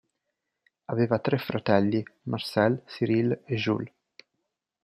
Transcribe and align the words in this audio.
Aveva 0.85 1.19
tre 1.19 1.37
fratelli: 1.37 2.03
Marcel, 2.23 2.81
Cyrille 2.87 3.43
e 3.45 3.55
Jules. 3.55 3.93